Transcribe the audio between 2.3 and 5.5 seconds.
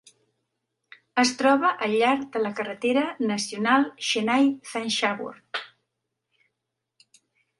de la carretera nacional Chennai-Thanjavur.